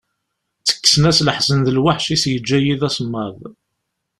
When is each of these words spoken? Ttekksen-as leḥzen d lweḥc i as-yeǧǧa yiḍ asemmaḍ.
Ttekksen-as 0.59 1.19
leḥzen 1.25 1.59
d 1.65 1.67
lweḥc 1.77 2.05
i 2.09 2.15
as-yeǧǧa 2.15 2.57
yiḍ 2.65 2.81
asemmaḍ. 2.87 3.37